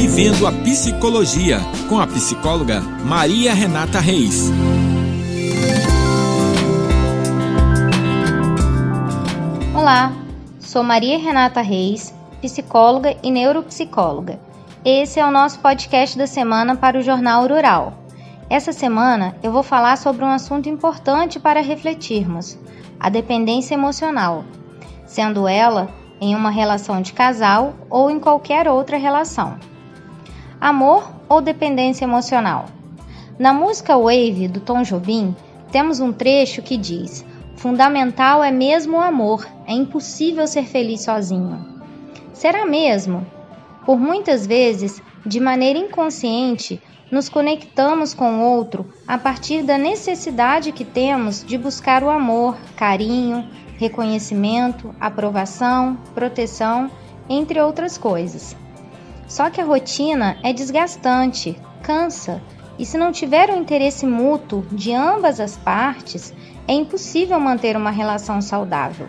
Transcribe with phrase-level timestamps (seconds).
[0.00, 4.50] Vivendo a Psicologia, com a psicóloga Maria Renata Reis.
[9.78, 10.10] Olá,
[10.58, 14.40] sou Maria Renata Reis, psicóloga e neuropsicóloga.
[14.82, 17.92] Esse é o nosso podcast da semana para o Jornal Rural.
[18.48, 22.58] Essa semana eu vou falar sobre um assunto importante para refletirmos:
[22.98, 24.46] a dependência emocional,
[25.04, 29.58] sendo ela em uma relação de casal ou em qualquer outra relação.
[30.60, 32.66] Amor ou dependência emocional?
[33.38, 35.34] Na música Wave do Tom Jobim,
[35.72, 37.24] temos um trecho que diz:
[37.56, 41.64] Fundamental é mesmo o amor, é impossível ser feliz sozinho.
[42.34, 43.26] Será mesmo?
[43.86, 46.78] Por muitas vezes, de maneira inconsciente,
[47.10, 52.54] nos conectamos com o outro a partir da necessidade que temos de buscar o amor,
[52.76, 53.48] carinho,
[53.78, 56.90] reconhecimento, aprovação, proteção,
[57.30, 58.54] entre outras coisas.
[59.30, 62.42] Só que a rotina é desgastante, cansa,
[62.76, 66.34] e se não tiver um interesse mútuo de ambas as partes,
[66.66, 69.08] é impossível manter uma relação saudável.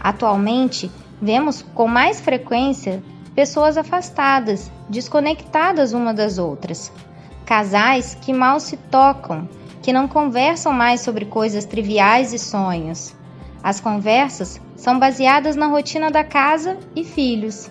[0.00, 0.88] Atualmente,
[1.20, 3.02] vemos com mais frequência
[3.34, 6.92] pessoas afastadas, desconectadas uma das outras.
[7.44, 9.48] Casais que mal se tocam,
[9.82, 13.12] que não conversam mais sobre coisas triviais e sonhos.
[13.64, 17.68] As conversas são baseadas na rotina da casa e filhos.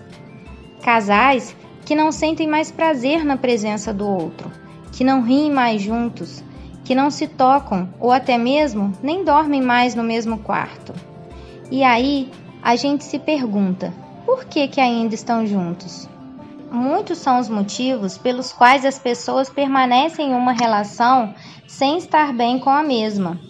[0.84, 4.52] Casais que não sentem mais prazer na presença do outro,
[4.92, 6.44] que não riem mais juntos,
[6.84, 10.92] que não se tocam ou até mesmo nem dormem mais no mesmo quarto.
[11.70, 12.30] E aí
[12.62, 13.94] a gente se pergunta:
[14.26, 16.06] por que, que ainda estão juntos?
[16.70, 21.34] Muitos são os motivos pelos quais as pessoas permanecem em uma relação
[21.66, 23.40] sem estar bem com a mesma.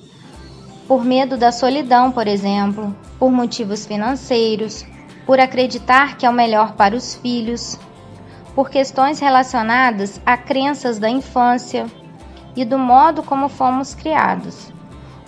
[0.87, 4.87] Por medo da solidão, por exemplo, por motivos financeiros,
[5.27, 7.79] por acreditar que é o melhor para os filhos,
[8.55, 11.87] por questões relacionadas a crenças da infância
[12.55, 14.73] e do modo como fomos criados.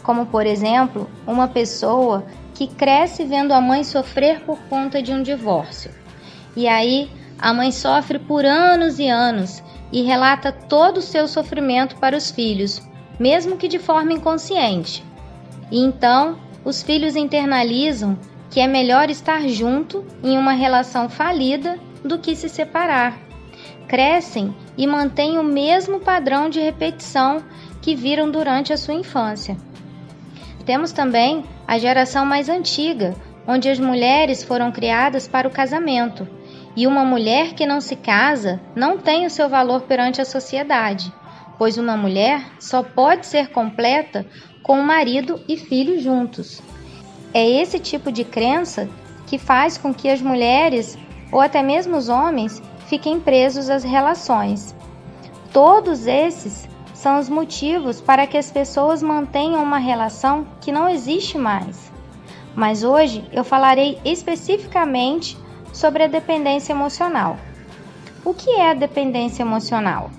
[0.03, 2.25] Como, por exemplo, uma pessoa
[2.55, 5.91] que cresce vendo a mãe sofrer por conta de um divórcio.
[6.55, 9.63] E aí a mãe sofre por anos e anos
[9.93, 12.81] e relata todo o seu sofrimento para os filhos,
[13.19, 15.05] mesmo que de forma inconsciente.
[15.71, 18.17] E então os filhos internalizam
[18.51, 23.19] que é melhor estar junto em uma relação falida do que se separar.
[23.89, 27.43] Crescem e mantêm o mesmo padrão de repetição
[27.81, 29.57] que viram durante a sua infância.
[30.65, 33.15] Temos também a geração mais antiga,
[33.47, 36.29] onde as mulheres foram criadas para o casamento,
[36.75, 41.13] e uma mulher que não se casa não tem o seu valor perante a sociedade,
[41.57, 44.27] pois uma mulher só pode ser completa
[44.63, 46.61] com o marido e filhos juntos.
[47.37, 48.89] É esse tipo de crença
[49.27, 50.97] que faz com que as mulheres,
[51.31, 54.75] ou até mesmo os homens, fiquem presos às relações.
[55.53, 61.37] Todos esses são os motivos para que as pessoas mantenham uma relação que não existe
[61.37, 61.93] mais.
[62.55, 65.37] Mas hoje eu falarei especificamente
[65.75, 67.37] sobre a dependência emocional.
[68.25, 70.11] O que é a dependência emocional?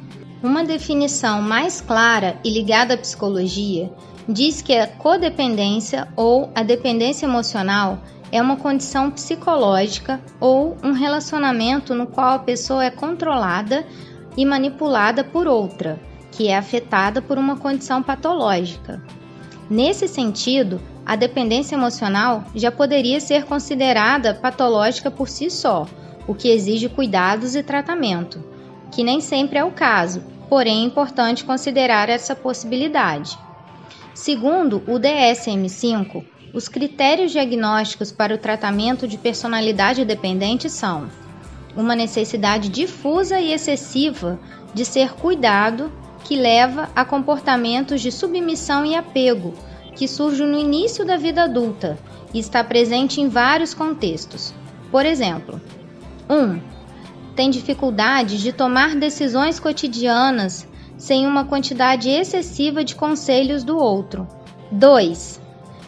[0.41, 3.91] Uma definição mais clara e ligada à psicologia
[4.29, 7.99] diz que a codependência ou a dependência emocional
[8.31, 13.83] é uma condição psicológica ou um relacionamento no qual a pessoa é controlada
[14.35, 15.99] e manipulada por outra,
[16.31, 19.01] que é afetada por uma condição patológica.
[19.67, 25.87] Nesse sentido, a dependência emocional já poderia ser considerada patológica por si só,
[26.27, 28.43] o que exige cuidados e tratamento,
[28.97, 33.37] que nem sempre é o caso, porém é importante considerar essa possibilidade.
[34.11, 41.11] Segundo o DSM-5, os critérios diagnósticos para o tratamento de personalidade dependente são
[41.75, 44.39] uma necessidade difusa e excessiva
[44.73, 45.91] de ser cuidado
[46.23, 49.53] que leva a comportamentos de submissão e apego,
[49.95, 51.99] que surge no início da vida adulta
[52.33, 54.55] e está presente em vários contextos.
[54.89, 55.61] Por exemplo,
[56.27, 56.33] 1.
[56.33, 56.76] Um,
[57.37, 60.67] tem dificuldade de tomar decisões cotidianas
[60.97, 64.27] sem uma quantidade excessiva de conselhos do outro.
[64.71, 65.39] 2.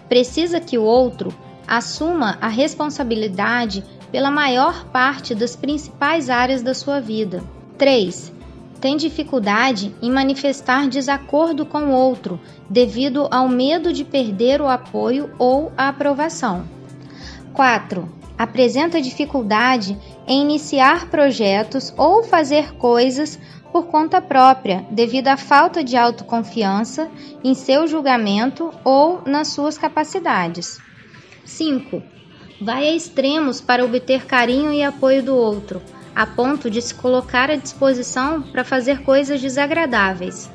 [0.08, 1.34] Precisa que o outro
[1.68, 7.44] assuma a responsabilidade pela maior parte das principais áreas da sua vida.
[7.80, 8.38] 3
[8.80, 15.32] tem dificuldade em manifestar desacordo com o outro devido ao medo de perder o apoio
[15.38, 16.64] ou a aprovação.
[17.54, 18.19] 4.
[18.40, 23.38] Apresenta dificuldade em iniciar projetos ou fazer coisas
[23.70, 27.12] por conta própria, devido à falta de autoconfiança
[27.44, 30.80] em seu julgamento ou nas suas capacidades.
[31.44, 32.02] 5.
[32.62, 35.82] Vai a extremos para obter carinho e apoio do outro,
[36.16, 40.50] a ponto de se colocar à disposição para fazer coisas desagradáveis.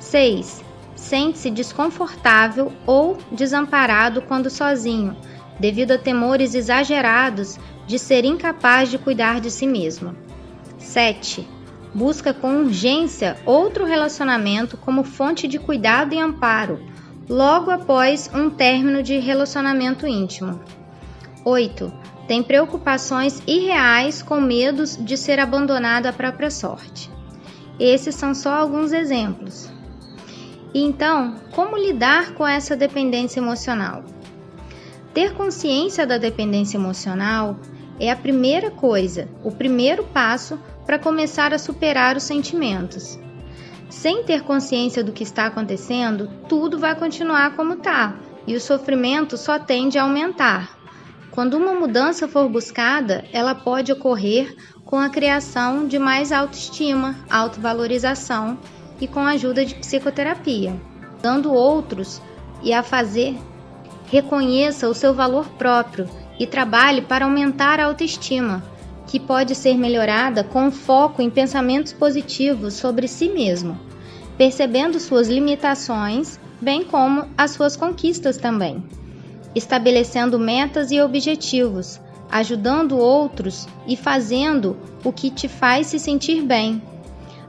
[0.00, 0.64] 6.
[0.96, 5.16] Sente-se desconfortável ou desamparado quando sozinho,
[5.60, 10.16] devido a temores exagerados de ser incapaz de cuidar de si mesmo.
[10.78, 11.46] 7.
[11.94, 16.80] Busca com urgência outro relacionamento como fonte de cuidado e amparo,
[17.28, 20.60] logo após um término de relacionamento íntimo.
[21.44, 21.92] 8.
[22.26, 27.10] Tem preocupações irreais com medos de ser abandonado à própria sorte.
[27.78, 29.68] Esses são só alguns exemplos.
[30.72, 34.04] Então, como lidar com essa dependência emocional?
[35.12, 37.58] Ter consciência da dependência emocional
[37.98, 43.18] é a primeira coisa, o primeiro passo para começar a superar os sentimentos.
[43.88, 48.16] Sem ter consciência do que está acontecendo, tudo vai continuar como está
[48.46, 50.78] e o sofrimento só tende a aumentar.
[51.30, 58.58] Quando uma mudança for buscada, ela pode ocorrer com a criação de mais autoestima, autovalorização
[59.00, 60.74] e com a ajuda de psicoterapia,
[61.20, 62.22] dando outros
[62.62, 63.36] e a fazer
[64.10, 66.08] reconheça o seu valor próprio
[66.38, 68.62] e trabalhe para aumentar a autoestima,
[69.06, 73.78] que pode ser melhorada com foco em pensamentos positivos sobre si mesmo,
[74.36, 78.84] percebendo suas limitações, bem como as suas conquistas também
[79.54, 86.82] estabelecendo metas e objetivos, ajudando outros e fazendo o que te faz se sentir bem.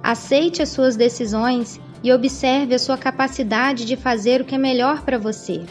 [0.01, 5.03] Aceite as suas decisões e observe a sua capacidade de fazer o que é melhor
[5.03, 5.63] para você.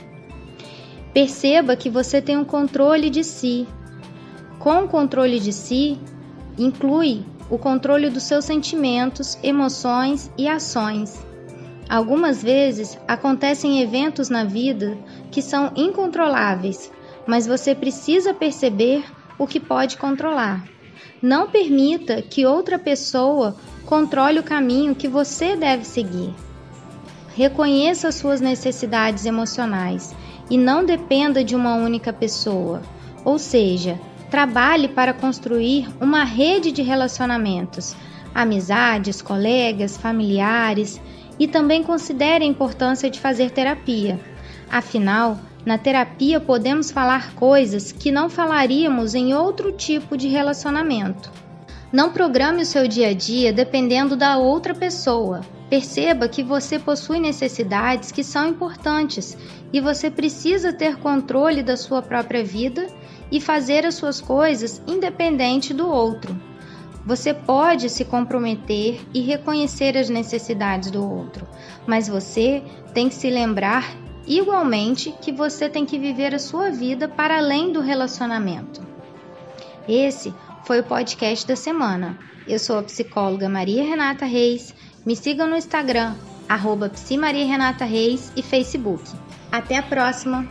[1.13, 3.67] Perceba que você tem um controle de si.
[4.59, 5.99] Com o controle de si,
[6.57, 11.19] inclui o controle dos seus sentimentos, emoções e ações.
[11.89, 14.97] Algumas vezes acontecem eventos na vida
[15.33, 16.93] que são incontroláveis,
[17.27, 19.05] mas você precisa perceber
[19.37, 20.65] o que pode controlar.
[21.21, 26.33] Não permita que outra pessoa controle o caminho que você deve seguir.
[27.35, 30.15] Reconheça suas necessidades emocionais
[30.51, 32.83] e não dependa de uma única pessoa.
[33.25, 33.99] Ou seja,
[34.31, 37.95] trabalhe para construir uma rede de relacionamentos,
[38.35, 41.01] amizades, colegas, familiares
[41.39, 44.21] e também considere a importância de fazer terapia.
[44.71, 51.31] Afinal, na terapia podemos falar coisas que não falaríamos em outro tipo de relacionamento.
[51.93, 55.41] Não programe o seu dia a dia dependendo da outra pessoa.
[55.71, 59.39] Perceba que você possui necessidades que são importantes
[59.73, 62.89] e você precisa ter controle da sua própria vida
[63.31, 66.37] e fazer as suas coisas independente do outro.
[67.07, 71.47] Você pode se comprometer e reconhecer as necessidades do outro,
[71.87, 73.97] mas você tem que se lembrar
[74.27, 78.83] igualmente que você tem que viver a sua vida para além do relacionamento.
[79.89, 80.35] Esse
[80.65, 82.19] foi o podcast da semana.
[82.47, 84.75] Eu sou a psicóloga Maria Renata Reis.
[85.05, 86.15] Me sigam no Instagram,
[86.49, 86.91] arroba
[87.85, 89.03] Reis e Facebook.
[89.51, 90.47] Até a próxima!